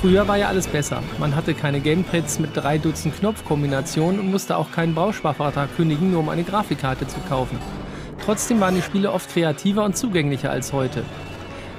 [0.00, 1.02] Früher war ja alles besser.
[1.18, 6.20] Man hatte keine Gamepads mit drei Dutzend Knopfkombinationen und musste auch keinen Bausparvertrag kündigen, nur
[6.20, 7.58] um eine Grafikkarte zu kaufen.
[8.24, 11.02] Trotzdem waren die Spiele oft kreativer und zugänglicher als heute.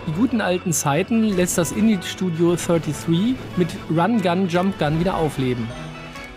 [0.08, 5.68] Die guten alten Zeiten lässt das Indie-Studio 33 mit Run Gun Jump Gun wieder aufleben.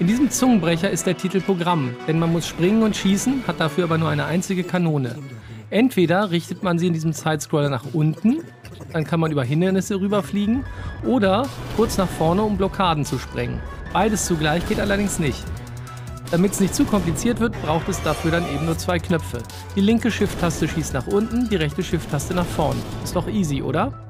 [0.01, 3.85] In diesem Zungenbrecher ist der Titel Programm, denn man muss springen und schießen, hat dafür
[3.85, 5.15] aber nur eine einzige Kanone.
[5.71, 8.39] Entweder richtet man sie in diesem Sidescroller nach unten,
[8.93, 10.65] dann kann man über Hindernisse rüberfliegen,
[11.05, 13.61] oder kurz nach vorne, um Blockaden zu sprengen.
[13.93, 15.45] Beides zugleich geht allerdings nicht.
[16.33, 19.39] Damit es nicht zu kompliziert wird, braucht es dafür dann eben nur zwei Knöpfe.
[19.77, 22.77] Die linke Shift-Taste schießt nach unten, die rechte Shift-Taste nach vorn.
[23.03, 24.10] Ist doch easy, oder?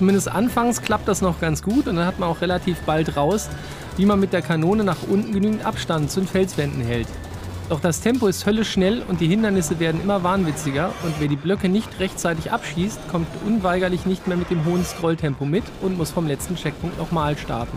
[0.00, 3.50] Zumindest anfangs klappt das noch ganz gut und dann hat man auch relativ bald raus,
[3.98, 7.06] wie man mit der Kanone nach unten genügend Abstand zu den Felswänden hält.
[7.68, 11.36] Doch das Tempo ist höllisch schnell und die Hindernisse werden immer wahnwitziger und wer die
[11.36, 16.10] Blöcke nicht rechtzeitig abschießt, kommt unweigerlich nicht mehr mit dem hohen Scrolltempo mit und muss
[16.10, 17.76] vom letzten Checkpunkt nochmal starten.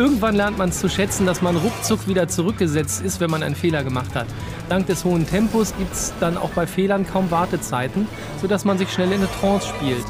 [0.00, 3.54] Irgendwann lernt man es zu schätzen, dass man ruckzuck wieder zurückgesetzt ist, wenn man einen
[3.54, 4.26] Fehler gemacht hat.
[4.70, 8.08] Dank des hohen Tempos gibt es dann auch bei Fehlern kaum Wartezeiten,
[8.40, 10.06] sodass man sich schnell in eine Trance spielt.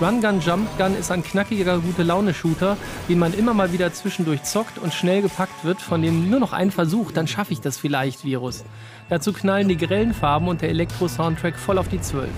[0.00, 2.78] Run Gun Jump Gun ist ein knackiger gute Laune Shooter,
[3.10, 6.54] den man immer mal wieder zwischendurch zockt und schnell gepackt wird von dem nur noch
[6.54, 8.64] ein Versuch, dann schaffe ich das vielleicht Virus.
[9.10, 12.30] Dazu knallen die grellen Farben und der Elektro-Soundtrack voll auf die Zwölf.